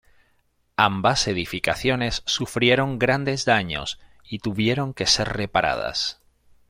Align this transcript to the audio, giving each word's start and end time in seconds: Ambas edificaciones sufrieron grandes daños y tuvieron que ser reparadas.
Ambas 0.77 1.27
edificaciones 1.27 2.23
sufrieron 2.25 2.97
grandes 2.97 3.45
daños 3.45 3.99
y 4.27 4.39
tuvieron 4.39 4.95
que 4.95 5.05
ser 5.05 5.27
reparadas. 5.29 6.23